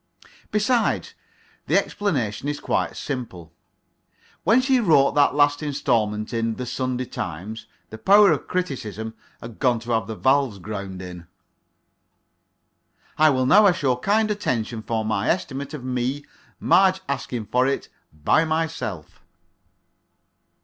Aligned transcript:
Besides, 0.51 1.13
the 1.67 1.77
explanation 1.77 2.49
is 2.49 2.59
quite 2.59 2.97
simple. 2.97 3.53
When 4.43 4.59
she 4.59 4.79
wrote 4.79 5.13
that 5.13 5.35
last 5.35 5.61
instalment 5.61 6.33
in 6.33 6.55
"The 6.55 6.65
Sunday 6.65 7.05
Times," 7.05 7.67
the 7.91 7.99
power 7.99 8.31
of 8.31 8.47
criticism 8.47 9.13
had 9.41 9.59
gone 9.59 9.79
to 9.81 9.91
have 9.91 10.07
the 10.07 10.15
valves 10.15 10.57
ground 10.57 11.03
in. 11.03 11.27
I 13.19 13.29
will 13.29 13.45
now 13.45 13.67
ask 13.67 13.83
your 13.83 13.99
kind 13.99 14.31
attention 14.31 14.81
for 14.81 15.05
my 15.05 15.29
estimate 15.29 15.71
of 15.75 15.83
me, 15.83 16.25
Marge 16.59 16.99
Askinforit, 17.07 17.87
by 18.11 18.43
myself. 18.43 19.21